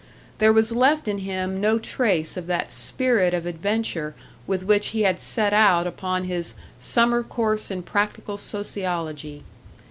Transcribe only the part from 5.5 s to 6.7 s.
out upon his